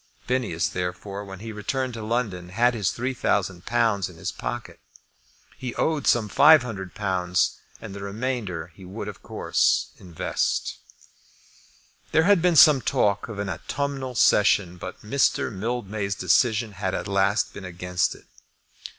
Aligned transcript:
Phineas, 0.25 0.67
therefore, 0.67 1.23
when 1.23 1.41
he 1.41 1.51
returned 1.51 1.93
to 1.93 2.01
London, 2.01 2.49
had 2.49 2.73
his 2.73 2.89
£3,000 2.89 4.09
in 4.09 4.17
his 4.17 4.31
pocket. 4.31 4.79
He 5.59 5.75
owed 5.75 6.07
some 6.07 6.27
£500; 6.27 7.55
and 7.79 7.93
the 7.93 8.01
remainder 8.01 8.71
he 8.73 8.83
would, 8.83 9.07
of 9.07 9.21
course, 9.21 9.91
invest. 9.99 10.79
There 12.11 12.23
had 12.23 12.41
been 12.41 12.55
some 12.55 12.81
talk 12.81 13.27
of 13.29 13.37
an 13.37 13.47
autumnal 13.47 14.15
session, 14.15 14.77
but 14.77 15.03
Mr. 15.03 15.53
Mildmay's 15.53 16.15
decision 16.15 16.71
had 16.71 16.95
at 16.95 17.07
last 17.07 17.53
been 17.53 17.63
against 17.65 18.15
it. 18.15 18.25